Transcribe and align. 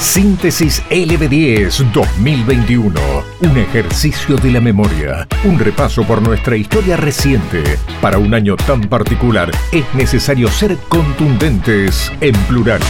Síntesis 0.00 0.80
LB10 0.90 1.92
2021. 1.92 3.00
Un 3.40 3.58
ejercicio 3.58 4.36
de 4.36 4.52
la 4.52 4.60
memoria. 4.60 5.26
Un 5.44 5.58
repaso 5.58 6.04
por 6.04 6.22
nuestra 6.22 6.56
historia 6.56 6.96
reciente. 6.96 7.64
Para 8.00 8.18
un 8.18 8.32
año 8.32 8.54
tan 8.54 8.82
particular 8.82 9.50
es 9.72 9.84
necesario 9.94 10.48
ser 10.48 10.76
contundentes 10.88 12.12
en 12.20 12.32
plural. 12.46 12.80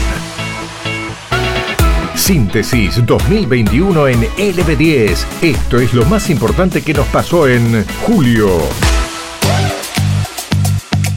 Síntesis 2.14 3.04
2021 3.06 4.08
en 4.08 4.20
LB10. 4.20 5.24
Esto 5.40 5.78
es 5.78 5.94
lo 5.94 6.04
más 6.04 6.28
importante 6.28 6.82
que 6.82 6.92
nos 6.92 7.06
pasó 7.06 7.48
en 7.48 7.86
julio. 8.02 8.48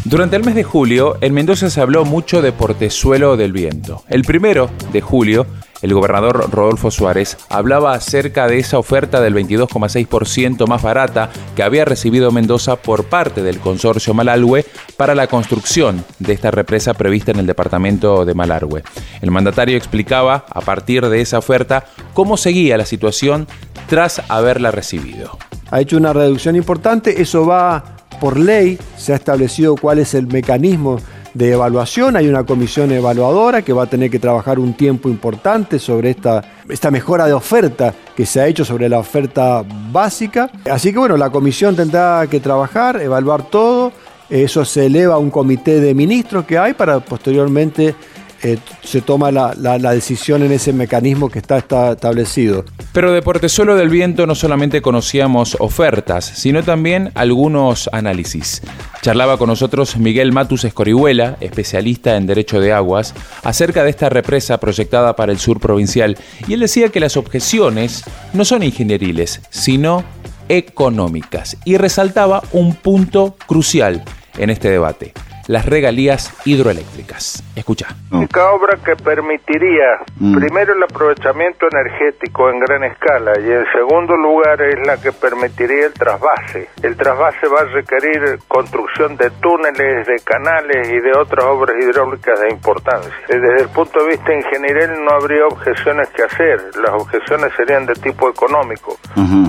Durante 0.06 0.36
el 0.36 0.44
mes 0.44 0.56
de 0.56 0.64
julio, 0.64 1.18
en 1.22 1.34
Mendoza 1.34 1.70
se 1.70 1.80
habló 1.80 2.06
mucho 2.06 2.42
de 2.42 2.52
Portezuelo 2.52 3.38
del 3.38 3.52
Viento. 3.52 4.04
El 4.10 4.24
primero 4.24 4.70
de 4.92 5.00
julio, 5.00 5.48
el 5.82 5.94
gobernador 5.94 6.50
Rodolfo 6.52 6.92
Suárez 6.92 7.38
hablaba 7.50 7.94
acerca 7.94 8.48
de 8.48 8.60
esa 8.60 8.78
oferta 8.78 9.22
del 9.22 9.34
22,6% 9.36 10.68
más 10.68 10.82
barata 10.82 11.30
que 11.56 11.64
había 11.64 11.86
recibido 11.86 12.32
Mendoza 12.32 12.76
por 12.76 13.06
parte 13.06 13.44
del 13.44 13.60
consorcio 13.60 14.14
Malalhue 14.14 14.66
para 14.98 15.16
la 15.16 15.28
construcción 15.28 16.04
de 16.20 16.34
esta 16.34 16.52
represa 16.52 16.94
prevista 16.94 17.32
en 17.32 17.40
el 17.40 17.48
departamento 17.48 18.26
de 18.26 18.34
Malargüe. 18.34 18.84
El 19.22 19.32
mandatario 19.32 19.78
explicaba, 19.78 20.46
a 20.50 20.62
partir 20.62 21.08
de 21.08 21.22
esa 21.22 21.40
oferta, 21.40 21.86
cómo 22.14 22.38
seguía 22.38 22.78
la 22.78 22.86
situación 22.86 23.48
tras 23.88 24.22
haberla 24.30 24.72
recibido. 24.72 25.38
Ha 25.72 25.82
hecho 25.82 25.98
una 25.98 26.14
reducción 26.14 26.56
importante, 26.56 27.22
eso 27.22 27.46
va 27.46 27.98
por 28.20 28.38
ley 28.38 28.78
se 28.98 29.14
ha 29.14 29.16
establecido 29.16 29.76
cuál 29.76 29.98
es 29.98 30.14
el 30.14 30.28
mecanismo 30.28 30.98
de 31.34 31.52
evaluación, 31.52 32.16
hay 32.16 32.28
una 32.28 32.44
comisión 32.44 32.92
evaluadora 32.92 33.62
que 33.62 33.74
va 33.74 33.84
a 33.84 33.88
tener 33.88 34.10
que 34.10 34.20
trabajar 34.20 34.60
un 34.60 34.74
tiempo 34.74 35.10
importante 35.10 35.80
sobre 35.80 36.12
esta, 36.12 36.44
esta 36.68 36.92
mejora 36.92 37.26
de 37.26 37.34
oferta 37.34 37.94
que 38.16 38.26
se 38.26 38.42
ha 38.42 38.48
hecho 38.48 38.66
sobre 38.66 38.90
la 38.90 39.00
oferta 39.00 39.64
básica. 39.92 40.50
Así 40.70 40.92
que 40.92 41.00
bueno, 41.00 41.18
la 41.18 41.30
comisión 41.30 41.76
tendrá 41.76 42.26
que 42.30 42.40
trabajar, 42.40 43.02
evaluar 43.02 43.44
todo, 43.44 43.94
eso 44.30 44.64
se 44.64 44.86
eleva 44.86 45.16
a 45.16 45.18
un 45.18 45.30
comité 45.30 45.80
de 45.80 45.94
ministros 45.94 46.46
que 46.46 46.58
hay 46.58 46.74
para 46.74 47.00
posteriormente 47.02 47.96
eh, 48.44 48.58
se 48.84 49.02
toma 49.02 49.32
la, 49.32 49.78
decisión 49.94 50.42
en 50.44 50.52
ese 50.52 50.74
mecanismo 50.74 51.30
que 51.30 51.40
está, 51.40 51.58
establecido. 51.60 52.66
Pero 52.92 53.12
de 53.12 53.22
Portezuelo 53.22 53.76
del 53.76 53.90
Viento 53.90 54.26
no 54.26 54.36
solamente 54.36 54.82
conocíamos 54.82 55.58
ofertas, 55.60 56.26
sino 56.26 56.64
también 56.64 57.12
algunos 57.14 57.90
análisis. 57.94 58.62
Charlaba 59.02 59.38
con 59.38 59.48
nosotros 59.48 59.98
Miguel 59.98 60.32
Matus 60.32 60.64
Escorihuela, 60.64 61.38
especialista 61.40 62.18
en 62.18 62.26
Derecho 62.26 62.60
de 62.60 62.74
Aguas, 62.74 63.14
acerca 63.44 63.84
de 63.84 63.92
esta 63.92 64.10
represa 64.10 64.60
proyectada 64.60 65.16
para 65.16 65.32
el 65.32 65.40
sur 65.40 65.60
provincial, 65.60 66.18
y 66.48 66.54
él 66.54 66.62
decía 66.62 66.90
que 66.90 67.00
las 67.00 67.18
objeciones 67.18 68.04
no 68.34 68.46
son 68.46 68.64
ingenieriles, 68.64 69.42
sino 69.50 70.04
económicas, 70.50 71.58
y 71.64 71.78
resaltaba 71.78 72.44
un 72.52 72.76
punto 72.76 73.36
crucial 73.48 74.04
en 74.38 74.50
este 74.50 74.70
debate 74.70 75.14
las 75.52 75.66
regalías 75.66 76.34
hidroeléctricas. 76.46 77.44
Escucha. 77.58 77.88
Única 78.10 78.52
obra 78.52 78.78
que 78.78 78.96
permitiría 78.96 80.00
mm. 80.16 80.38
primero 80.38 80.74
el 80.74 80.82
aprovechamiento 80.82 81.68
energético 81.70 82.50
en 82.50 82.60
gran 82.62 82.86
escala 82.86 83.34
y 83.38 83.52
en 83.52 83.66
segundo 83.74 84.16
lugar 84.16 84.62
es 84.62 84.88
la 84.88 84.96
que 85.02 85.12
permitiría 85.12 85.88
el 85.88 85.94
trasvase. 85.94 86.70
El 86.82 86.96
trasvase 86.96 87.48
va 87.48 87.62
a 87.62 87.66
requerir 87.66 88.40
construcción 88.48 89.18
de 89.18 89.30
túneles, 89.42 90.08
de 90.08 90.20
canales 90.24 90.88
y 90.88 91.00
de 91.02 91.12
otras 91.20 91.46
obras 91.46 91.76
hidráulicas 91.84 92.40
de 92.40 92.50
importancia. 92.50 93.12
Desde 93.28 93.64
el 93.64 93.70
punto 93.70 94.06
de 94.06 94.12
vista 94.12 94.34
ingenieril 94.34 95.04
no 95.04 95.12
habría 95.12 95.46
objeciones 95.48 96.08
que 96.16 96.24
hacer, 96.24 96.62
las 96.82 96.92
objeciones 96.92 97.52
serían 97.58 97.86
de 97.86 97.96
tipo 97.96 98.30
económico, 98.30 98.98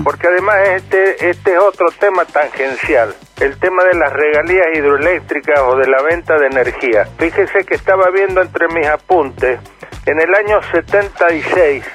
porque 0.03 0.27
además 0.27 0.55
este, 0.75 1.29
este 1.29 1.53
es 1.53 1.59
otro 1.59 1.87
tema 1.97 2.25
tangencial 2.25 3.15
el 3.39 3.57
tema 3.59 3.83
de 3.83 3.97
las 3.97 4.13
regalías 4.13 4.67
hidroeléctricas 4.73 5.59
o 5.61 5.75
de 5.75 5.87
la 5.87 6.01
venta 6.01 6.37
de 6.37 6.47
energía. 6.47 7.05
Fíjese 7.17 7.65
que 7.65 7.75
estaba 7.75 8.09
viendo 8.11 8.41
entre 8.41 8.67
mis 8.69 8.87
apuntes, 8.87 9.59
en 10.05 10.19
el 10.19 10.35
año 10.35 10.61
76, 10.71 11.85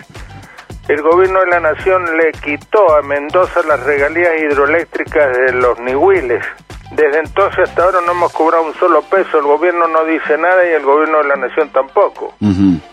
el 0.89 1.03
gobierno 1.03 1.41
de 1.41 1.47
la 1.47 1.61
nación 1.61 2.17
le 2.17 2.33
quitó 2.33 2.97
a 2.97 3.03
Mendoza 3.03 3.61
las 3.69 3.81
regalías 3.85 4.41
hidroeléctricas 4.41 5.37
de 5.37 5.53
los 5.53 5.79
Nihuiles. 5.81 6.43
Desde 6.91 7.19
entonces 7.21 7.69
hasta 7.69 7.85
ahora 7.85 7.99
no 8.05 8.13
hemos 8.13 8.33
cobrado 8.33 8.65
un 8.65 8.75
solo 8.75 9.03
peso, 9.03 9.39
el 9.39 9.45
gobierno 9.45 9.87
no 9.89 10.05
dice 10.05 10.39
nada 10.39 10.67
y 10.69 10.75
el 10.75 10.83
gobierno 10.83 11.19
de 11.19 11.29
la 11.29 11.37
nación 11.37 11.69
tampoco. 11.71 12.35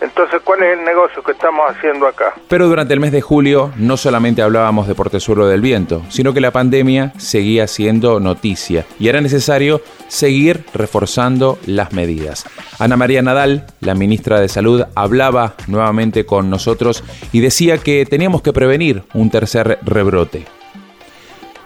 Entonces, 0.01 0.41
¿cuál 0.44 0.63
es 0.63 0.78
el 0.78 0.85
negocio 0.85 1.23
que 1.23 1.31
estamos 1.31 1.69
haciendo 1.69 2.07
acá? 2.07 2.33
Pero 2.47 2.67
durante 2.67 2.94
el 2.94 3.00
mes 3.00 3.11
de 3.11 3.22
julio 3.22 3.72
no 3.78 3.97
solamente 3.97 4.41
hablábamos 4.41 4.88
de 4.88 4.95
Portezuelo 4.95 5.47
del 5.47 5.61
Viento, 5.61 6.03
sino 6.09 6.33
que 6.33 6.41
la 6.41 6.51
pandemia 6.51 7.13
seguía 7.17 7.67
siendo 7.67 8.19
noticia 8.19 8.85
y 9.00 9.07
era 9.07 9.22
necesario 9.22 9.81
seguir 10.07 10.66
reforzando 10.73 11.57
las 11.66 11.94
medidas. 11.94 12.45
Ana 12.79 12.97
María 12.97 13.22
Nadal, 13.22 13.66
la 13.79 13.95
ministra 13.95 14.39
de 14.39 14.50
Salud, 14.50 14.83
hablaba 14.95 15.56
nuevamente 15.67 16.25
con 16.25 16.50
nosotros 16.50 17.03
y 17.31 17.39
decía 17.39 17.77
que 17.77 18.06
teníamos 18.06 18.41
que 18.41 18.53
prevenir 18.53 19.03
un 19.13 19.29
tercer 19.29 19.79
rebrote. 19.83 20.45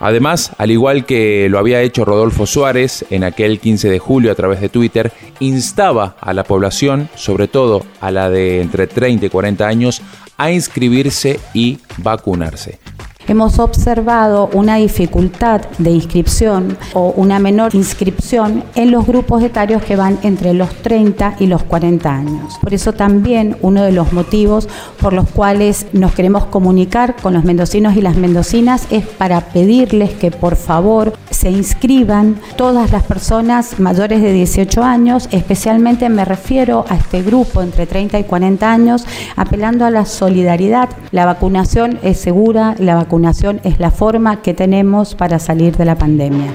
Además, 0.00 0.52
al 0.56 0.70
igual 0.70 1.04
que 1.04 1.48
lo 1.50 1.58
había 1.58 1.82
hecho 1.82 2.04
Rodolfo 2.04 2.46
Suárez 2.46 3.04
en 3.10 3.22
aquel 3.22 3.60
15 3.60 3.88
de 3.88 3.98
julio 3.98 4.32
a 4.32 4.34
través 4.34 4.60
de 4.60 4.70
Twitter, 4.70 5.12
instaba 5.38 6.16
a 6.20 6.32
la 6.32 6.42
población, 6.42 7.08
sobre 7.14 7.48
todo 7.48 7.84
a 8.00 8.10
la 8.10 8.30
de 8.30 8.62
entre 8.62 8.86
30 8.86 9.26
y 9.26 9.28
40 9.28 9.68
años, 9.68 10.02
a 10.38 10.50
inscribirse 10.50 11.38
y 11.52 11.78
vacunarse 11.98 12.79
hemos 13.30 13.60
observado 13.60 14.50
una 14.54 14.74
dificultad 14.74 15.60
de 15.78 15.92
inscripción 15.92 16.76
o 16.94 17.14
una 17.16 17.38
menor 17.38 17.76
inscripción 17.76 18.64
en 18.74 18.90
los 18.90 19.06
grupos 19.06 19.44
etarios 19.44 19.84
que 19.84 19.94
van 19.94 20.18
entre 20.24 20.52
los 20.52 20.74
30 20.82 21.36
y 21.38 21.46
los 21.46 21.62
40 21.62 22.12
años. 22.12 22.58
Por 22.60 22.74
eso 22.74 22.92
también 22.92 23.56
uno 23.62 23.84
de 23.84 23.92
los 23.92 24.12
motivos 24.12 24.68
por 25.00 25.12
los 25.12 25.30
cuales 25.30 25.86
nos 25.92 26.12
queremos 26.12 26.46
comunicar 26.46 27.14
con 27.22 27.32
los 27.32 27.44
mendocinos 27.44 27.96
y 27.96 28.02
las 28.02 28.16
mendocinas 28.16 28.88
es 28.90 29.06
para 29.06 29.40
pedirles 29.40 30.10
que 30.14 30.32
por 30.32 30.56
favor 30.56 31.12
se 31.30 31.52
inscriban 31.52 32.34
todas 32.56 32.90
las 32.90 33.04
personas 33.04 33.78
mayores 33.78 34.22
de 34.22 34.32
18 34.32 34.82
años, 34.82 35.28
especialmente 35.30 36.08
me 36.08 36.24
refiero 36.24 36.84
a 36.88 36.96
este 36.96 37.22
grupo 37.22 37.62
entre 37.62 37.86
30 37.86 38.18
y 38.18 38.24
40 38.24 38.72
años, 38.72 39.06
apelando 39.36 39.84
a 39.84 39.90
la 39.90 40.04
solidaridad. 40.04 40.88
La 41.12 41.26
vacunación 41.26 42.00
es 42.02 42.18
segura, 42.18 42.74
la 42.78 42.96
vacunación 42.96 43.19
es 43.64 43.78
la 43.78 43.90
forma 43.90 44.40
que 44.40 44.54
tenemos 44.54 45.14
para 45.14 45.38
salir 45.38 45.76
de 45.76 45.84
la 45.84 45.96
pandemia. 45.96 46.54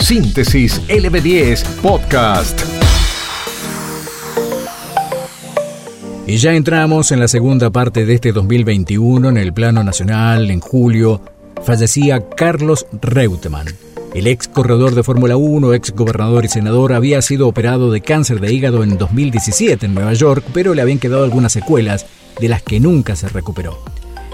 Síntesis 0.00 0.80
LB10 0.88 1.62
Podcast. 1.82 2.62
Y 6.26 6.38
ya 6.38 6.54
entramos 6.54 7.12
en 7.12 7.20
la 7.20 7.28
segunda 7.28 7.70
parte 7.70 8.06
de 8.06 8.14
este 8.14 8.32
2021 8.32 9.28
en 9.28 9.36
el 9.36 9.52
plano 9.52 9.84
nacional. 9.84 10.50
En 10.50 10.60
julio 10.60 11.20
fallecía 11.62 12.28
Carlos 12.30 12.86
Reutemann. 13.02 13.66
El 14.14 14.26
ex 14.26 14.48
corredor 14.48 14.94
de 14.94 15.02
Fórmula 15.02 15.36
1, 15.36 15.74
ex 15.74 15.92
gobernador 15.92 16.46
y 16.46 16.48
senador, 16.48 16.94
había 16.94 17.20
sido 17.20 17.46
operado 17.46 17.90
de 17.92 18.00
cáncer 18.00 18.40
de 18.40 18.52
hígado 18.52 18.82
en 18.82 18.96
2017 18.96 19.84
en 19.84 19.94
Nueva 19.94 20.14
York, 20.14 20.42
pero 20.54 20.72
le 20.72 20.80
habían 20.80 20.98
quedado 20.98 21.24
algunas 21.24 21.52
secuelas 21.52 22.06
de 22.40 22.48
las 22.48 22.62
que 22.62 22.80
nunca 22.80 23.14
se 23.16 23.28
recuperó. 23.28 23.78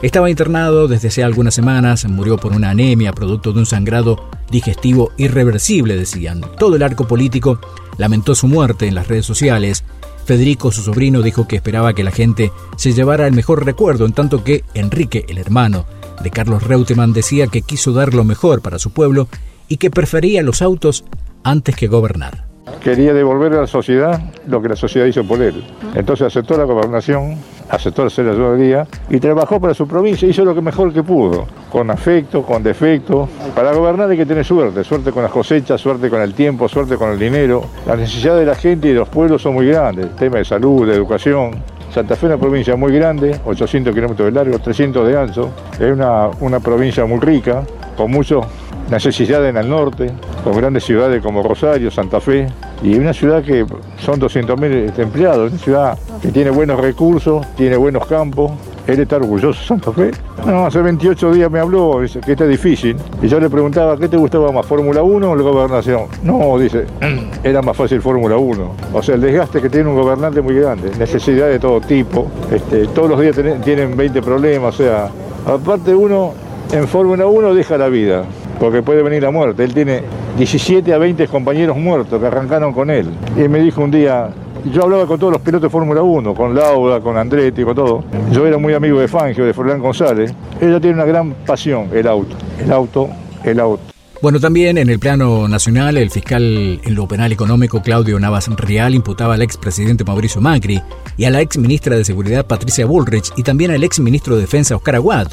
Estaba 0.03 0.29
internado 0.29 0.89
desde 0.89 1.09
hace 1.09 1.23
algunas 1.23 1.55
semanas, 1.55 2.05
murió 2.07 2.37
por 2.37 2.53
una 2.53 2.71
anemia 2.71 3.13
producto 3.13 3.53
de 3.53 3.61
un 3.61 3.67
sangrado 3.67 4.29
digestivo 4.51 5.13
irreversible, 5.17 5.97
decían. 5.97 6.41
Todo 6.59 6.75
el 6.75 6.83
arco 6.83 7.07
político 7.07 7.61
lamentó 7.99 8.35
su 8.35 8.49
muerte 8.49 8.89
en 8.89 8.97
las 8.97 9.07
redes 9.07 9.25
sociales. 9.25 9.85
Federico, 10.25 10.73
su 10.73 10.83
sobrino, 10.83 11.23
dijo 11.23 11.47
que 11.47 11.55
esperaba 11.55 11.95
que 11.95 12.03
la 12.03 12.11
gente 12.11 12.51
se 12.75 12.93
llevara 12.93 13.29
el 13.29 13.33
mejor 13.33 13.65
recuerdo, 13.65 14.05
en 14.05 14.13
tanto 14.13 14.43
que 14.43 14.65
Enrique, 14.75 15.25
el 15.29 15.39
hermano 15.39 15.87
de 16.21 16.33
Carlos 16.33 16.65
Reutemann, 16.65 17.13
decía 17.13 17.47
que 17.47 17.63
quiso 17.63 17.93
dar 17.93 18.13
lo 18.13 18.25
mejor 18.25 18.61
para 18.61 18.81
su 18.81 18.91
pueblo 18.91 19.29
y 19.69 19.77
que 19.77 19.93
prefería 19.93 20.43
los 20.43 20.63
autos 20.63 21.05
antes 21.45 21.77
que 21.77 21.87
gobernar. 21.87 22.47
Quería 22.83 23.13
devolver 23.15 23.53
a 23.53 23.61
la 23.61 23.67
sociedad 23.69 24.21
lo 24.49 24.61
que 24.61 24.69
la 24.69 24.77
sociedad 24.77 25.07
hizo 25.07 25.23
por 25.25 25.41
él. 25.41 25.63
Entonces 25.95 26.27
aceptó 26.27 26.57
la 26.57 26.65
gobernación, 26.65 27.37
aceptó 27.73 28.05
hacer 28.05 28.27
la 28.27 28.35
ciudadanía 28.35 28.87
y 29.09 29.19
trabajó 29.19 29.59
para 29.59 29.73
su 29.73 29.89
provincia, 29.89 30.29
hizo 30.29 30.45
lo 30.45 30.55
que 30.55 30.61
mejor 30.61 30.93
que 30.93 31.03
pudo, 31.03 31.47
con 31.71 31.91
afecto, 31.91 32.43
con 32.43 32.63
defecto. 32.63 33.29
Para 33.55 33.73
gobernar 33.73 34.11
hay 34.11 34.17
que 34.19 34.27
tener 34.27 34.45
suerte, 34.45 34.85
suerte 34.85 35.11
con 35.11 35.23
las 35.23 35.33
cosechas, 35.33 35.81
suerte 35.81 36.11
con 36.11 36.21
el 36.21 36.35
tiempo, 36.35 36.69
suerte 36.69 36.97
con 36.97 37.11
el 37.11 37.19
dinero. 37.19 37.65
Las 37.87 37.99
necesidades 37.99 38.41
de 38.41 38.47
la 38.47 38.55
gente 38.55 38.89
y 38.89 38.91
de 38.93 38.99
los 38.99 39.09
pueblos 39.09 39.41
son 39.41 39.55
muy 39.55 39.67
grandes, 39.67 40.15
tema 40.17 40.37
de 40.39 40.45
salud, 40.45 40.87
de 40.87 40.95
educación. 40.95 41.63
Santa 41.91 42.15
Fe 42.15 42.27
es 42.27 42.33
una 42.33 42.39
provincia 42.39 42.77
muy 42.77 42.93
grande, 42.93 43.41
800 43.45 43.95
kilómetros 43.95 44.27
de 44.27 44.33
largo, 44.33 44.59
300 44.59 45.09
de 45.09 45.19
ancho. 45.19 45.51
Es 45.73 45.93
una, 45.93 46.29
una 46.41 46.61
provincia 46.61 47.07
muy 47.07 47.21
rica, 47.21 47.65
con 47.97 48.11
muchas 48.11 48.45
necesidades 48.91 49.49
en 49.49 49.57
el 49.57 49.69
norte, 49.69 50.11
con 50.45 50.55
grandes 50.55 50.85
ciudades 50.85 51.23
como 51.23 51.43
Rosario, 51.43 51.91
Santa 51.91 52.21
Fe, 52.21 52.47
Y 52.83 52.97
una 52.99 53.13
ciudad 53.13 53.43
que 53.43 53.65
son 53.99 54.21
200.000 54.21 54.99
empleados, 54.99 55.53
una 55.53 55.61
ciudad 55.61 55.99
que 56.21 56.29
tiene 56.29 56.51
buenos 56.51 56.81
recursos, 56.81 57.47
tiene 57.55 57.77
buenos 57.77 58.07
campos, 58.07 58.53
él 58.87 58.99
está 58.99 59.17
orgulloso 59.17 59.63
Santa 59.63 59.93
Fe. 59.93 60.11
No, 60.45 60.67
hace 60.67 60.83
28 60.83 61.33
días 61.33 61.51
me 61.51 61.61
habló, 61.61 62.01
dice 62.01 62.21
que 62.21 62.33
está 62.33 62.47
difícil. 62.47 62.97
Y 63.23 63.29
yo 63.29 63.39
le 63.39 63.49
preguntaba, 63.49 63.97
¿qué 63.97 64.09
te 64.09 64.17
gustaba 64.17 64.51
más, 64.51 64.67
Fórmula 64.67 65.03
1 65.03 65.31
o 65.31 65.37
la 65.37 65.43
gobernación? 65.43 66.03
No, 66.25 66.59
dice, 66.59 66.87
era 67.45 67.63
más 67.63 67.77
fácil 67.77 68.03
Fórmula 68.03 68.37
1. 68.37 68.73
O 68.93 69.03
sea, 69.03 69.15
el 69.15 69.21
desgaste 69.21 69.61
que 69.61 69.71
tiene 69.71 69.89
un 69.89 69.95
gobernante 69.95 70.41
muy 70.41 70.57
grande, 70.57 70.91
necesidad 70.99 71.49
de 71.49 71.61
todo 71.61 71.81
tipo. 71.81 72.27
Este, 72.51 72.87
todos 72.89 73.09
los 73.09 73.21
días 73.21 73.37
tienen 73.65 73.97
20 73.97 74.21
problemas, 74.23 74.75
o 74.75 74.83
sea, 74.83 75.09
aparte 75.47 75.95
uno 75.95 76.33
en 76.73 76.89
Fórmula 76.89 77.27
1 77.27 77.55
deja 77.55 77.79
la 77.79 77.89
vida, 77.89 78.25
porque 78.63 78.81
puede 78.81 79.03
venir 79.03 79.25
la 79.25 79.33
muerte. 79.33 79.65
Él 79.65 79.75
tiene 79.75 80.03
17 80.39 80.95
a 80.95 80.99
20 80.99 81.27
compañeros 81.27 81.77
muertos 81.77 82.21
que 82.21 82.29
arrancaron 82.29 82.73
con 82.73 82.91
él. 82.91 83.09
Y 83.37 83.49
me 83.49 83.59
dijo 83.59 83.83
un 83.83 83.91
día, 83.91 84.29
yo 84.73 84.85
hablaba 84.85 85.05
con 85.05 85.19
todos 85.19 85.33
los 85.33 85.43
pilotos 85.43 85.63
de 85.63 85.69
Fórmula 85.69 86.01
1, 86.01 86.33
con 86.33 86.55
Laura, 86.55 87.01
con 87.01 87.17
Andretti, 87.17 87.65
con 87.65 87.75
todo. 87.75 88.05
Yo 88.31 88.47
era 88.47 88.59
muy 88.59 88.73
amigo 88.73 89.01
de 89.01 89.09
Fangio, 89.09 89.45
de 89.45 89.53
Fernán 89.53 89.81
González. 89.81 90.33
Ella 90.61 90.79
tiene 90.79 90.95
una 90.95 91.05
gran 91.05 91.35
pasión, 91.45 91.89
el 91.93 92.07
auto. 92.07 92.37
El 92.61 92.71
auto, 92.71 93.09
el 93.43 93.59
auto. 93.59 93.83
Bueno, 94.23 94.39
también 94.39 94.79
en 94.79 94.89
el 94.89 95.01
plano 95.01 95.49
nacional, 95.49 95.97
el 95.97 96.13
fiscal 96.13 96.81
en 96.85 96.95
lo 96.95 97.09
penal 97.09 97.33
económico 97.33 97.83
Claudio 97.83 98.21
Navas 98.21 98.49
Real 98.57 98.95
imputaba 98.95 99.35
al 99.35 99.43
expresidente 99.43 100.05
Mauricio 100.05 100.41
Macri 100.41 100.81
y 101.17 101.25
a 101.25 101.31
la 101.31 101.41
ex 101.41 101.59
ministra 101.59 101.97
de 101.97 102.05
Seguridad 102.05 102.47
Patricia 102.47 102.87
Bullrich 102.87 103.33
y 103.37 103.43
también 103.43 103.73
al 103.73 103.83
ex 103.83 103.99
ministro 103.99 104.37
de 104.37 104.43
Defensa 104.43 104.77
Oscar 104.77 104.95
Aguad. 104.95 105.33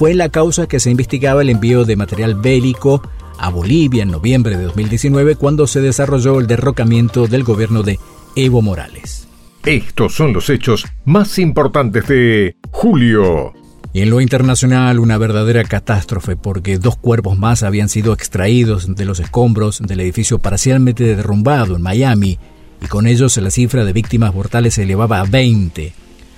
Fue 0.00 0.12
en 0.12 0.16
la 0.16 0.30
causa 0.30 0.66
que 0.66 0.80
se 0.80 0.90
investigaba 0.90 1.42
el 1.42 1.50
envío 1.50 1.84
de 1.84 1.94
material 1.94 2.34
bélico 2.34 3.02
a 3.38 3.50
Bolivia 3.50 4.02
en 4.02 4.10
noviembre 4.10 4.56
de 4.56 4.64
2019 4.64 5.36
cuando 5.36 5.66
se 5.66 5.82
desarrolló 5.82 6.40
el 6.40 6.46
derrocamiento 6.46 7.26
del 7.26 7.44
gobierno 7.44 7.82
de 7.82 7.98
Evo 8.34 8.62
Morales. 8.62 9.28
Estos 9.66 10.14
son 10.14 10.32
los 10.32 10.48
hechos 10.48 10.86
más 11.04 11.38
importantes 11.38 12.08
de 12.08 12.56
julio. 12.70 13.52
Y 13.92 14.00
en 14.00 14.08
lo 14.08 14.22
internacional, 14.22 15.00
una 15.00 15.18
verdadera 15.18 15.64
catástrofe 15.64 16.34
porque 16.34 16.78
dos 16.78 16.96
cuerpos 16.96 17.38
más 17.38 17.62
habían 17.62 17.90
sido 17.90 18.14
extraídos 18.14 18.94
de 18.96 19.04
los 19.04 19.20
escombros 19.20 19.82
del 19.86 20.00
edificio 20.00 20.38
parcialmente 20.38 21.04
derrumbado 21.14 21.76
en 21.76 21.82
Miami, 21.82 22.38
y 22.80 22.86
con 22.86 23.06
ellos 23.06 23.36
la 23.36 23.50
cifra 23.50 23.84
de 23.84 23.92
víctimas 23.92 24.34
mortales 24.34 24.72
se 24.72 24.84
elevaba 24.84 25.20
a 25.20 25.24
20. 25.24 25.92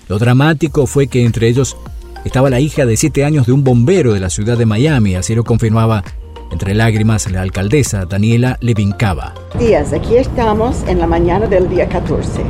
Lo 0.09 0.19
dramático 0.19 0.88
fue 0.88 1.06
que 1.06 1.25
entre 1.25 1.47
ellos 1.47 1.76
estaba 2.24 2.50
la 2.50 2.60
hija 2.60 2.86
de 2.86 2.96
7 2.96 3.24
años 3.24 3.46
de 3.46 3.52
un 3.52 3.64
bombero 3.64 4.12
de 4.12 4.20
la 4.20 4.30
ciudad 4.30 4.56
de 4.56 4.66
Miami, 4.66 5.16
así 5.16 5.34
lo 5.34 5.44
confirmaba 5.44 6.02
entre 6.50 6.74
lágrimas, 6.74 7.30
la 7.30 7.40
alcaldesa 7.40 8.04
Daniela 8.04 8.58
Levincaba. 8.60 9.34
Días, 9.58 9.92
aquí 9.92 10.16
estamos 10.16 10.82
en 10.86 10.98
la 10.98 11.06
mañana 11.06 11.46
del 11.46 11.69
día 11.69 11.88
14. 11.88 12.42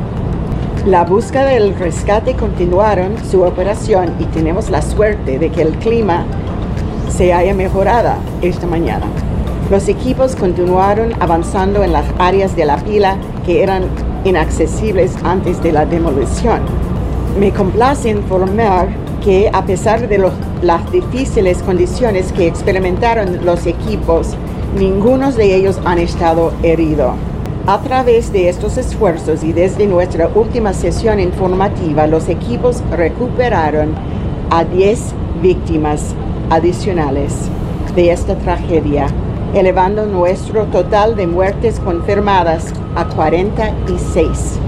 La 0.85 1.05
búsqueda 1.05 1.45
del 1.45 1.73
rescate 1.75 2.35
continuaron 2.35 3.15
su 3.31 3.43
operación 3.43 4.13
y 4.19 4.25
tenemos 4.25 4.69
la 4.69 4.81
suerte 4.81 5.39
de 5.39 5.49
que 5.49 5.61
el 5.61 5.71
clima 5.77 6.25
se 7.09 7.31
haya 7.31 7.53
mejorado 7.53 8.15
esta 8.41 8.67
mañana. 8.67 9.05
Los 9.71 9.87
equipos 9.87 10.35
continuaron 10.35 11.13
avanzando 11.21 11.83
en 11.83 11.93
las 11.93 12.05
áreas 12.19 12.55
de 12.57 12.65
la 12.65 12.77
pila 12.77 13.17
que 13.45 13.63
eran 13.63 13.85
inaccesibles 14.25 15.13
antes 15.23 15.63
de 15.63 15.71
la 15.71 15.85
demolición. 15.85 16.59
Me 17.39 17.51
complace 17.51 18.09
informar 18.09 18.89
que 19.23 19.49
a 19.53 19.65
pesar 19.65 20.07
de 20.09 20.31
las 20.61 20.91
difíciles 20.91 21.63
condiciones 21.63 22.31
que 22.33 22.45
experimentaron 22.45 23.45
los 23.45 23.65
equipos, 23.65 24.35
ninguno 24.77 25.31
de 25.31 25.55
ellos 25.55 25.79
han 25.85 25.99
estado 25.99 26.51
herido. 26.61 27.13
A 27.65 27.79
través 27.79 28.33
de 28.33 28.49
estos 28.49 28.77
esfuerzos 28.77 29.43
y 29.43 29.53
desde 29.53 29.87
nuestra 29.87 30.29
última 30.35 30.73
sesión 30.73 31.21
informativa, 31.21 32.07
los 32.07 32.27
equipos 32.27 32.83
recuperaron 32.91 33.95
a 34.49 34.65
10 34.65 34.99
víctimas 35.41 36.13
adicionales 36.49 37.33
de 37.95 38.11
esta 38.11 38.35
tragedia, 38.35 39.07
elevando 39.53 40.05
nuestro 40.05 40.65
total 40.65 41.15
de 41.15 41.27
muertes 41.27 41.79
confirmadas 41.79 42.73
a 42.95 43.05
46. 43.05 44.59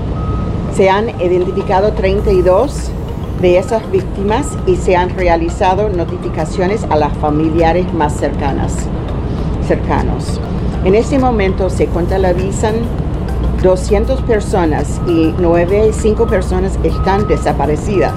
Se 0.73 0.89
han 0.89 1.09
identificado 1.21 1.91
32 1.91 2.91
de 3.41 3.57
esas 3.57 3.89
víctimas 3.91 4.57
y 4.65 4.75
se 4.75 4.95
han 4.95 5.09
realizado 5.09 5.89
notificaciones 5.89 6.83
a 6.89 6.95
las 6.95 7.13
familiares 7.17 7.93
más 7.93 8.13
cercanas, 8.13 8.73
cercanos. 9.67 10.39
En 10.83 10.95
este 10.95 11.19
momento 11.19 11.69
se 11.69 11.87
contabilizan 11.87 12.75
200 13.61 14.21
personas 14.21 15.01
y 15.07 15.33
9, 15.39 15.91
5 15.91 16.27
personas 16.27 16.77
están 16.83 17.27
desaparecidas. 17.27 18.13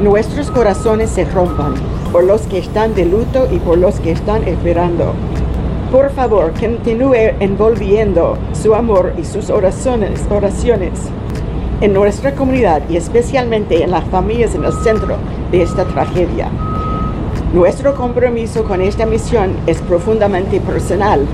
Nuestros 0.00 0.50
corazones 0.50 1.10
se 1.10 1.24
rompan 1.24 1.74
por 2.12 2.24
los 2.24 2.42
que 2.42 2.58
están 2.58 2.94
de 2.94 3.04
luto 3.04 3.48
y 3.50 3.58
por 3.58 3.78
los 3.78 4.00
que 4.00 4.12
están 4.12 4.44
esperando. 4.44 5.14
Por 5.90 6.10
favor, 6.10 6.52
continúe 6.58 7.34
envolviendo 7.40 8.38
su 8.52 8.74
amor 8.74 9.12
y 9.18 9.24
sus 9.24 9.50
oraciones, 9.50 10.22
oraciones 10.30 11.10
en 11.80 11.92
nuestra 11.92 12.34
comunidad 12.34 12.82
y 12.88 12.96
especialmente 12.96 13.82
en 13.82 13.90
las 13.90 14.04
familias 14.04 14.54
en 14.54 14.64
el 14.64 14.72
centro 14.72 15.16
de 15.50 15.62
esta 15.62 15.84
tragedia. 15.84 16.48
Nuestro 17.52 17.94
compromiso 17.94 18.64
con 18.64 18.80
esta 18.80 19.04
misión 19.04 19.56
es 19.66 19.80
profundamente 19.82 20.60
personal. 20.60 21.26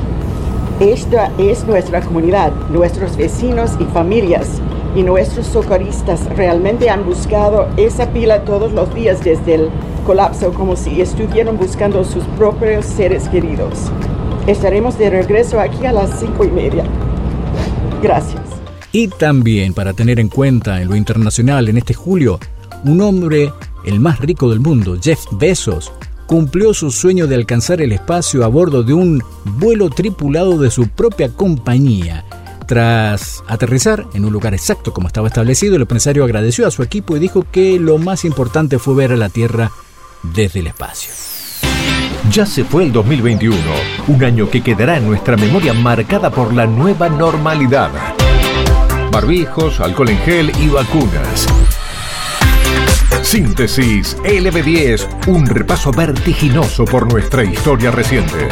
Esta 0.81 1.31
es 1.39 1.65
nuestra 1.67 2.01
comunidad, 2.01 2.53
nuestros 2.71 3.17
vecinos 3.17 3.77
y 3.79 3.85
familias 3.85 4.61
y 4.97 5.03
nuestros 5.03 5.47
socorristas 5.47 6.25
realmente 6.37 6.91
han 6.91 7.05
buscado 7.05 7.69
esa 7.77 8.07
pila 8.11 8.45
todos 8.45 8.73
los 8.73 8.93
días 8.95 9.23
desde 9.23 9.55
el 9.55 9.71
colapso 10.07 10.53
como 10.55 10.75
si 10.77 11.01
estuvieran 11.01 11.59
buscando 11.59 12.03
sus 12.05 12.25
propios 12.39 12.87
seres 12.87 13.29
queridos. 13.29 13.91
Estaremos 14.47 14.99
de 14.99 15.11
regreso 15.11 15.61
aquí 15.61 15.85
a 15.85 15.93
las 15.93 16.19
cinco 16.19 16.45
y 16.45 16.51
media. 16.51 16.85
Gracias. 18.03 18.48
Y 18.93 19.09
también 19.09 19.75
para 19.75 19.93
tener 19.93 20.19
en 20.19 20.29
cuenta 20.29 20.81
en 20.81 20.89
lo 20.89 20.97
internacional 20.97 21.69
en 21.69 21.77
este 21.77 21.95
julio, 21.95 22.41
un 22.85 23.01
hombre, 23.03 23.53
el 23.85 24.01
más 24.01 24.21
rico 24.21 24.49
del 24.49 24.61
mundo, 24.61 24.99
Jeff 25.01 25.21
Bezos, 25.33 25.93
cumplió 26.27 26.73
su 26.73 26.91
sueño 26.91 27.27
de 27.27 27.35
alcanzar 27.35 27.83
el 27.83 27.93
espacio 27.93 28.45
a 28.45 28.49
bordo 28.49 28.83
de 28.83 28.95
un 28.95 29.23
vuelo 29.45 29.91
tripulado 29.91 30.59
de 30.59 30.71
su 30.71 30.89
propia 30.89 31.29
compañía. 31.31 32.25
Tras 32.67 33.43
aterrizar 33.47 34.07
en 34.15 34.25
un 34.25 34.33
lugar 34.33 34.53
exacto 34.53 34.93
como 34.93 35.09
estaba 35.09 35.29
establecido, 35.29 35.77
el 35.77 35.83
empresario 35.83 36.25
agradeció 36.25 36.67
a 36.67 36.71
su 36.71 36.83
equipo 36.83 37.17
y 37.17 37.21
dijo 37.21 37.47
que 37.51 37.79
lo 37.79 37.99
más 37.99 38.25
importante 38.25 38.79
fue 38.79 38.95
ver 38.95 39.13
a 39.13 39.17
la 39.17 39.31
Tierra 39.31 39.71
desde 40.23 40.61
el 40.61 40.67
espacio. 40.67 41.13
Ya 42.31 42.45
se 42.45 42.65
fue 42.65 42.85
el 42.85 42.93
2021, 42.93 43.57
un 44.09 44.25
año 44.25 44.51
que 44.51 44.63
quedará 44.63 44.99
en 44.99 45.07
nuestra 45.07 45.37
memoria 45.37 45.73
marcada 45.73 46.31
por 46.31 46.53
la 46.53 46.67
nueva 46.67 47.09
normalidad 47.09 48.18
barbijos, 49.21 49.81
alcohol 49.81 50.11
en 50.11 50.19
gel 50.19 50.53
y 50.61 50.69
vacunas. 50.69 51.49
Síntesis 53.21 54.17
LB10, 54.19 55.27
un 55.27 55.45
repaso 55.45 55.91
vertiginoso 55.91 56.85
por 56.85 57.13
nuestra 57.13 57.43
historia 57.43 57.91
reciente. 57.91 58.49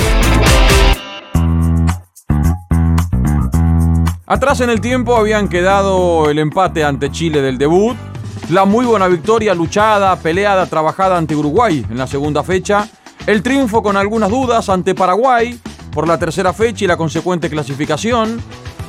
Atrás 4.26 4.60
en 4.60 4.70
el 4.70 4.80
tiempo 4.80 5.14
habían 5.16 5.48
quedado 5.48 6.28
el 6.30 6.40
empate 6.40 6.82
ante 6.82 7.12
Chile 7.12 7.42
del 7.42 7.58
debut, 7.58 7.96
la 8.50 8.64
muy 8.64 8.84
buena 8.86 9.06
victoria 9.06 9.54
luchada, 9.54 10.16
peleada, 10.16 10.66
trabajada 10.66 11.16
ante 11.16 11.36
Uruguay 11.36 11.86
en 11.88 11.96
la 11.96 12.08
segunda 12.08 12.42
fecha, 12.42 12.88
el 13.28 13.40
triunfo 13.44 13.84
con 13.84 13.96
algunas 13.96 14.30
dudas 14.30 14.68
ante 14.68 14.96
Paraguay 14.96 15.60
por 15.92 16.08
la 16.08 16.18
tercera 16.18 16.52
fecha 16.52 16.84
y 16.84 16.88
la 16.88 16.96
consecuente 16.96 17.48
clasificación, 17.48 18.40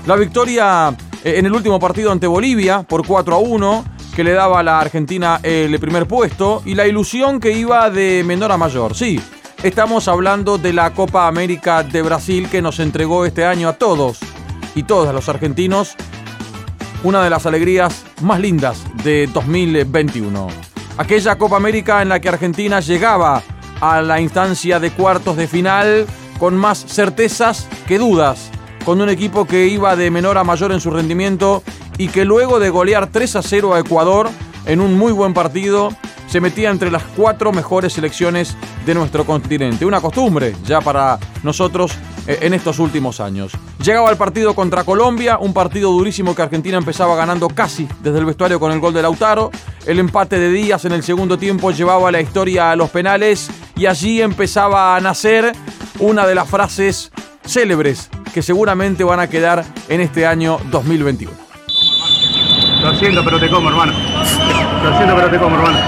la 0.08 0.16
victoria 0.16 0.98
en 1.36 1.46
el 1.46 1.54
último 1.54 1.80
partido 1.80 2.12
ante 2.12 2.26
Bolivia 2.26 2.84
por 2.84 3.06
4 3.06 3.36
a 3.36 3.40
1, 3.40 3.86
que 4.16 4.24
le 4.24 4.32
daba 4.32 4.62
a 4.62 4.64
la 4.64 4.80
Argentina 4.80 5.40
el 5.44 5.78
primer 5.80 6.08
puesto, 6.08 6.62
y 6.66 6.74
la 6.74 6.88
ilusión 6.88 7.40
que 7.40 7.52
iba 7.52 7.90
de 7.90 8.24
menor 8.26 8.52
a 8.54 8.58
mayor. 8.58 8.96
Sí, 8.96 9.20
estamos 9.62 10.08
hablando 10.08 10.58
de 10.58 10.72
la 10.72 10.94
Copa 10.94 11.28
América 11.28 11.84
de 11.84 12.02
Brasil 12.02 12.48
que 12.50 12.62
nos 12.62 12.80
entregó 12.80 13.26
este 13.26 13.46
año 13.46 13.68
a 13.68 13.74
todos 13.74 14.20
y 14.74 14.84
todas 14.84 15.14
los 15.14 15.28
argentinos 15.28 15.96
una 17.04 17.22
de 17.24 17.30
las 17.30 17.46
alegrías 17.46 18.06
más 18.22 18.40
lindas 18.40 18.84
de 19.04 19.28
2021. 19.28 20.48
Aquella 20.98 21.38
Copa 21.38 21.58
América 21.58 22.02
en 22.02 22.10
la 22.10 22.20
que 22.20 22.30
Argentina 22.30 22.80
llegaba 22.80 23.44
a 23.82 24.02
la 24.02 24.22
instancia 24.22 24.80
de 24.80 24.92
cuartos 24.92 25.36
de 25.36 25.48
final 25.48 26.08
con 26.40 26.56
más 26.56 26.86
certezas 26.86 27.68
que 27.88 28.00
dudas 28.00 28.50
con 28.88 29.02
un 29.02 29.10
equipo 29.10 29.44
que 29.44 29.68
iba 29.68 29.98
de 29.98 30.10
menor 30.10 30.38
a 30.38 30.46
mayor 30.46 30.72
en 30.72 30.80
su 30.80 30.90
rendimiento 30.90 31.62
y 31.98 32.08
que 32.08 32.24
luego 32.24 32.58
de 32.58 32.70
golear 32.70 33.08
3 33.08 33.36
a 33.36 33.42
0 33.42 33.74
a 33.74 33.80
Ecuador 33.80 34.30
en 34.66 34.80
un 34.80 34.98
muy 34.98 35.12
buen 35.12 35.34
partido, 35.34 35.90
se 36.28 36.40
metía 36.40 36.70
entre 36.70 36.90
las 36.90 37.04
cuatro 37.04 37.52
mejores 37.52 37.92
selecciones 37.92 38.56
de 38.86 38.94
nuestro 38.94 39.26
continente. 39.26 39.86
Una 39.86 40.00
costumbre 40.00 40.56
ya 40.64 40.80
para 40.80 41.20
nosotros 41.44 41.92
eh, 42.28 42.40
en 42.44 42.54
estos 42.54 42.80
últimos 42.80 43.20
años. 43.20 43.52
Llegaba 43.84 44.10
el 44.10 44.16
partido 44.16 44.56
contra 44.56 44.86
Colombia, 44.86 45.38
un 45.38 45.54
partido 45.54 45.92
durísimo 45.92 46.34
que 46.34 46.44
Argentina 46.44 46.78
empezaba 46.78 47.18
ganando 47.18 47.50
casi 47.50 47.90
desde 48.02 48.20
el 48.20 48.26
vestuario 48.26 48.58
con 48.58 48.72
el 48.72 48.80
gol 48.80 48.94
de 48.94 49.02
Lautaro. 49.02 49.52
El 49.86 50.00
empate 50.00 50.40
de 50.40 50.50
Díaz 50.50 50.86
en 50.86 50.94
el 50.94 51.04
segundo 51.04 51.38
tiempo 51.38 51.72
llevaba 51.72 52.10
la 52.10 52.22
historia 52.22 52.72
a 52.72 52.78
los 52.78 52.90
penales 52.90 53.50
y 53.76 53.86
allí 53.86 54.22
empezaba 54.22 54.96
a 54.96 55.02
nacer 55.02 55.52
una 56.00 56.26
de 56.26 56.36
las 56.36 56.48
frases 56.48 57.12
célebres 57.46 58.10
que 58.34 58.42
seguramente 58.42 59.04
van 59.04 59.20
a 59.20 59.28
quedar 59.28 59.64
en 59.90 60.02
este 60.02 60.26
año 60.26 60.58
2021. 60.72 61.32
Lo 62.82 62.94
siento, 62.96 63.24
pero 63.24 63.40
te 63.40 63.50
como, 63.50 63.70
hermano. 63.70 63.94
Lo 64.84 64.98
siento, 64.98 65.16
pero 65.16 65.30
te 65.30 65.38
como, 65.38 65.56
hermano. 65.56 65.80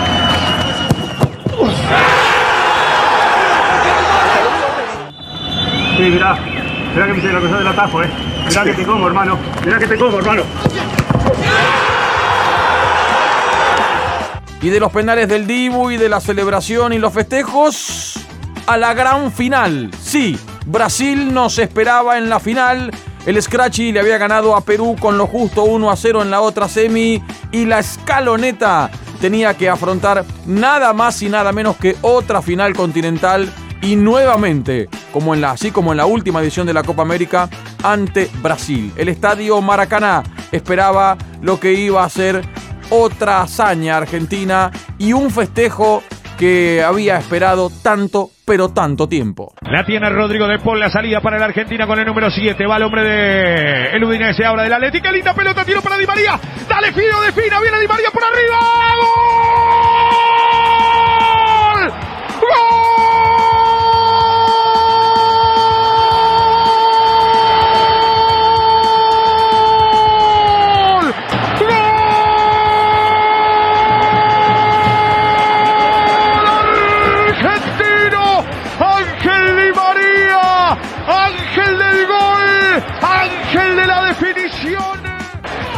Sí, 5.98 6.03
mirá. 6.03 6.38
Mirá 6.93 7.08
que 7.08 7.13
me 7.13 7.19
hice 7.19 7.34
la 7.34 7.39
cosa 7.41 7.58
del 7.58 7.67
atajo, 7.67 8.03
eh. 8.03 8.10
Mirá 8.48 8.63
que 8.63 8.74
te 8.74 8.86
como, 8.86 9.08
hermano. 9.08 9.38
Mirá 9.65 9.79
que 9.79 9.88
te 9.88 9.98
como, 9.98 10.17
hermano. 10.17 10.43
Y 14.62 14.69
de 14.69 14.79
los 14.79 14.91
penales 14.91 15.29
del 15.29 15.48
Dibu 15.48 15.91
y 15.91 15.98
de 15.98 16.10
la 16.10 16.19
celebración 16.19 16.91
y 16.91 16.98
los 16.98 17.13
festejos 17.13 18.19
a 18.65 18.77
la 18.77 18.93
gran 18.93 19.31
final. 19.31 19.91
Sí, 20.01 20.38
Brasil 20.65 21.33
nos 21.33 21.59
esperaba 21.59 22.17
en 22.17 22.29
la 22.29 22.39
final. 22.39 22.91
El 23.25 23.41
Scratchy 23.41 23.91
le 23.91 23.99
había 23.99 24.17
ganado 24.17 24.55
a 24.55 24.61
Perú 24.61 24.95
con 24.99 25.17
lo 25.17 25.27
justo 25.27 25.63
1 25.63 25.91
a 25.91 25.95
0 25.95 26.21
en 26.21 26.31
la 26.31 26.41
otra 26.41 26.67
semi 26.67 27.21
y 27.51 27.65
la 27.65 27.79
escaloneta 27.79 28.89
tenía 29.19 29.53
que 29.55 29.69
afrontar 29.69 30.25
nada 30.45 30.93
más 30.93 31.21
y 31.21 31.29
nada 31.29 31.51
menos 31.51 31.75
que 31.75 31.95
otra 32.01 32.41
final 32.41 32.73
continental 32.73 33.51
y 33.81 33.95
nuevamente, 33.95 34.89
como 35.13 35.33
en 35.33 35.41
la, 35.41 35.51
así 35.51 35.71
como 35.71 35.91
en 35.91 35.97
la 35.97 36.05
última 36.05 36.41
edición 36.41 36.67
de 36.67 36.73
la 36.73 36.83
Copa 36.83 37.01
América, 37.01 37.49
ante 37.83 38.29
Brasil. 38.41 38.91
El 38.95 39.09
estadio 39.09 39.61
Maracaná 39.61 40.23
esperaba 40.51 41.17
lo 41.41 41.59
que 41.59 41.73
iba 41.73 42.03
a 42.03 42.09
ser 42.09 42.43
otra 42.89 43.41
hazaña 43.41 43.97
argentina 43.97 44.71
y 44.97 45.13
un 45.13 45.29
festejo 45.29 46.03
que 46.37 46.83
había 46.83 47.17
esperado 47.17 47.69
tanto, 47.69 48.31
pero 48.49 48.69
tanto 48.69 49.07
tiempo. 49.07 49.53
La 49.61 49.85
tiene 49.85 50.09
Rodrigo 50.09 50.47
de 50.47 50.57
Paul, 50.57 50.79
la 50.79 50.89
salida 50.89 51.21
para 51.21 51.37
la 51.37 51.45
Argentina 51.45 51.85
con 51.85 51.99
el 51.99 52.05
número 52.07 52.31
7. 52.31 52.65
Va 52.65 52.77
el 52.77 52.83
hombre 52.83 53.03
de 53.03 53.91
el 53.91 54.03
Udinese 54.03 54.43
ahora 54.43 54.63
del 54.63 54.73
Atlético. 54.73 55.11
Linda 55.11 55.35
pelota, 55.35 55.63
tiro 55.63 55.83
para 55.83 55.99
Di 55.99 56.07
María. 56.07 56.39
Dale 56.67 56.91
Fido, 56.91 57.21
defina, 57.21 57.61
viene 57.61 57.79
Di 57.79 57.87
María 57.87 58.09
por 58.09 58.23
arriba. 58.23 58.57
¡Gol! 58.95 60.38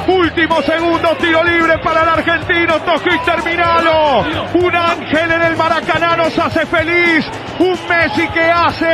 Último 0.07 0.61
segundo, 0.63 1.15
tiro 1.17 1.43
libre 1.43 1.77
para 1.79 2.01
el 2.01 2.09
argentino, 2.09 2.75
y 3.05 3.19
terminalo. 3.19 4.21
Un 4.53 4.75
ángel 4.75 5.31
en 5.31 5.41
el 5.43 5.55
Maracaná 5.55 6.17
nos 6.17 6.37
hace 6.39 6.65
feliz. 6.65 7.25
Un 7.59 7.77
Messi 7.87 8.27
que 8.29 8.51
hace 8.51 8.93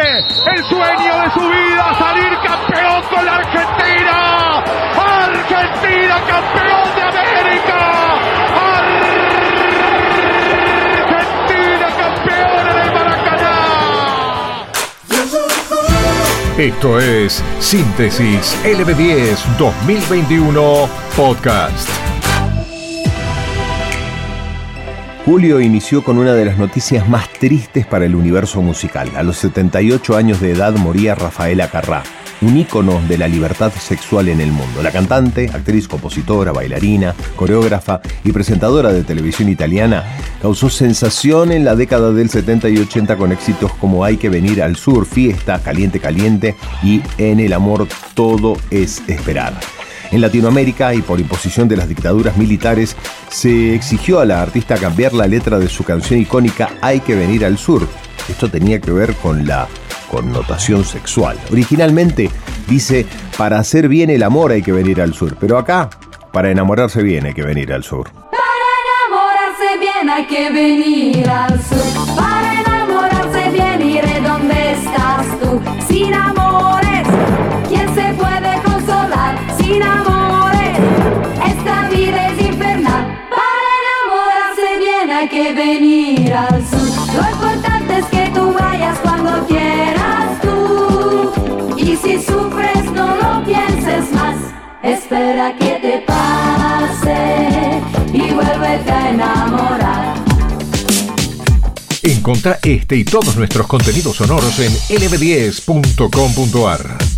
el 0.55 0.63
sueño 0.65 1.21
de 1.21 1.31
su 1.31 1.39
vida, 1.39 1.95
salir 1.97 2.37
campeón 2.45 3.01
con 3.09 3.25
la 3.25 3.35
Argentina. 3.35 4.63
Argentina, 5.23 6.15
campeón 6.27 6.95
de 6.95 7.01
América. 7.01 8.56
Esto 16.57 16.99
es 16.99 17.43
Síntesis 17.59 18.57
LB10 18.65 19.57
2021 19.59 20.89
Podcast. 21.15 21.87
Julio 25.23 25.61
inició 25.61 26.03
con 26.03 26.17
una 26.17 26.33
de 26.33 26.45
las 26.45 26.57
noticias 26.57 27.07
más 27.07 27.29
tristes 27.33 27.85
para 27.85 28.05
el 28.05 28.15
universo 28.15 28.63
musical. 28.63 29.11
A 29.15 29.21
los 29.21 29.37
78 29.37 30.17
años 30.17 30.41
de 30.41 30.53
edad 30.53 30.73
moría 30.77 31.13
Rafaela 31.13 31.69
Carrá, 31.69 32.01
un 32.41 32.57
ícono 32.57 33.01
de 33.07 33.17
la 33.17 33.27
libertad 33.27 33.71
sexual 33.71 34.29
en 34.29 34.41
el 34.41 34.51
mundo. 34.51 34.83
La 34.83 34.91
cantante, 34.91 35.49
actriz, 35.53 35.87
compositora, 35.87 36.51
bailarina, 36.51 37.15
coreógrafa 37.35 38.01
y 38.23 38.31
presentadora 38.31 38.91
de 38.91 39.03
televisión 39.03 39.49
italiana 39.49 40.03
causó 40.41 40.69
sensación 40.69 41.51
en 41.51 41.65
la 41.65 41.75
década 41.75 42.11
del 42.11 42.29
70 42.29 42.69
y 42.69 42.77
80 42.77 43.17
con 43.17 43.31
éxitos 43.31 43.73
como 43.73 44.03
Hay 44.03 44.17
que 44.17 44.29
venir 44.29 44.61
al 44.61 44.75
sur, 44.75 45.05
Fiesta, 45.05 45.59
Caliente 45.59 45.99
Caliente 45.99 46.55
y 46.83 47.01
En 47.17 47.39
el 47.39 47.53
amor 47.53 47.87
todo 48.13 48.57
es 48.69 49.01
esperar. 49.07 49.53
En 50.11 50.21
Latinoamérica 50.21 50.93
y 50.93 51.01
por 51.01 51.19
imposición 51.19 51.67
de 51.67 51.75
las 51.75 51.89
dictaduras 51.89 52.37
militares, 52.37 52.95
se 53.29 53.75
exigió 53.75 54.19
a 54.19 54.25
la 54.25 54.41
artista 54.41 54.77
cambiar 54.77 55.13
la 55.13 55.27
letra 55.27 55.59
de 55.59 55.67
su 55.67 55.83
canción 55.83 56.19
icónica 56.19 56.69
Hay 56.81 57.01
que 57.01 57.15
venir 57.15 57.43
al 57.43 57.57
sur. 57.57 57.87
Esto 58.29 58.49
tenía 58.49 58.79
que 58.79 58.91
ver 58.91 59.15
con 59.15 59.45
la 59.45 59.67
connotación 60.09 60.83
sexual. 60.83 61.37
Originalmente 61.51 62.29
dice, 62.67 63.05
para 63.37 63.59
hacer 63.59 63.87
bien 63.87 64.09
el 64.09 64.23
amor 64.23 64.51
hay 64.51 64.61
que 64.61 64.71
venir 64.71 65.01
al 65.01 65.13
sur, 65.13 65.35
pero 65.39 65.57
acá, 65.57 65.89
para 66.31 66.51
enamorarse 66.51 67.01
bien 67.03 67.25
hay 67.25 67.33
que 67.33 67.43
venir 67.43 67.73
al 67.73 67.83
sur. 67.83 68.09
enamorarse 69.09 69.79
bien 69.79 70.09
hay 70.09 70.25
que 70.27 70.49
venir 70.51 71.29
al 71.29 71.59
sur. 71.63 72.15
Para 72.15 72.61
enamorarse 72.61 73.49
bien 73.51 73.81
iré 73.81 74.21
donde 74.21 74.73
estás 74.73 75.25
tú. 75.39 75.61
Sin 75.87 76.13
amores, 76.13 77.07
¿quién 77.67 77.87
se 77.95 78.13
puede 78.13 78.61
consolar? 78.63 79.37
Sin 79.57 79.81
amores, 79.81 80.77
esta 81.45 81.89
vida 81.89 82.27
es 82.27 82.41
infernal. 82.45 83.05
Para 83.29 83.69
enamorarse 83.83 84.77
bien 84.79 85.09
hay 85.11 85.27
que 85.29 85.53
venir 85.53 86.33
al 86.33 86.65
sur. 86.67 86.87
Lo 87.15 87.29
importante 87.31 87.97
es 87.99 88.05
que 88.05 88.31
tú 88.33 88.53
vayas 88.53 88.97
cuando 88.99 89.45
quieras 89.47 89.56
Espera 94.87 95.55
que 95.57 95.79
te 95.81 95.99
pase 96.07 97.81
y 98.13 98.21
vuélvete 98.33 98.89
a 98.89 99.09
enamorar. 99.09 100.15
Encontrá 102.03 102.57
este 102.63 102.95
y 102.95 103.03
todos 103.03 103.35
nuestros 103.35 103.67
contenidos 103.67 104.15
sonoros 104.15 104.57
en 104.59 104.71
lb10.com.ar. 104.71 107.16